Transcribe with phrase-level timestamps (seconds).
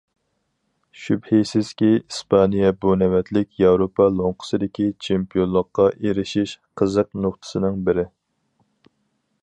[1.01, 8.09] شۈبھىسىزكى، ئىسپانىيە بۇ نۆۋەتلىك ياۋروپا لوڭقىسىدىكى چېمپىيونلۇققا ئېرىشىش قىزىق نۇقتىسىنىڭ بىرى.